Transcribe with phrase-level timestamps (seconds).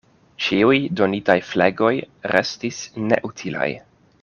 [0.45, 1.91] Ĉiuj donitaj flegoj
[2.33, 2.81] restis
[3.13, 3.71] neutilaj.